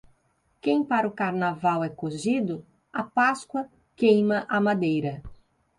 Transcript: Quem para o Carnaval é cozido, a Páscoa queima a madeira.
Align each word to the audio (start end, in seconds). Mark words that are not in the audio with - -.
Quem 0.59 0.83
para 0.83 1.07
o 1.07 1.11
Carnaval 1.11 1.83
é 1.83 1.89
cozido, 1.89 2.65
a 2.91 3.03
Páscoa 3.03 3.69
queima 3.95 4.47
a 4.49 4.59
madeira. 4.59 5.21